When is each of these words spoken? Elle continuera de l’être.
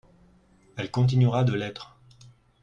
Elle 0.77 0.89
continuera 0.89 1.43
de 1.43 1.53
l’être. 1.53 1.95